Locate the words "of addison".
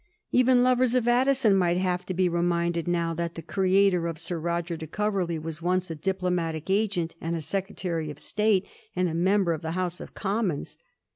0.95-1.55